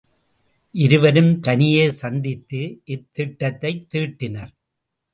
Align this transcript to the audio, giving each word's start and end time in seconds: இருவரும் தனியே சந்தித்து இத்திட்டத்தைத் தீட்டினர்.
இருவரும் 0.75 1.39
தனியே 1.39 1.91
சந்தித்து 1.91 2.81
இத்திட்டத்தைத் 2.87 3.87
தீட்டினர். 3.93 4.53